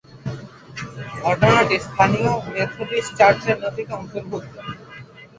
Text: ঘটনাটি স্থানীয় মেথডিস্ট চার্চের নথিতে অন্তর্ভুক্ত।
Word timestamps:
ঘটনাটি 1.19 1.75
স্থানীয় 1.87 2.31
মেথডিস্ট 2.47 3.11
চার্চের 3.19 3.57
নথিতে 3.61 3.93
অন্তর্ভুক্ত। 3.99 4.53